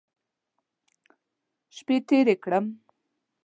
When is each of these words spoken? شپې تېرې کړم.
شپې 1.75 1.97
تېرې 2.07 2.35
کړم. 2.43 2.65